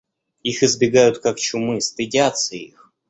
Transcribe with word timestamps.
Их 0.41 0.63
избегают 0.63 1.19
как 1.19 1.37
чумы, 1.37 1.79
стыдятся 1.79 2.55
их. 2.55 2.91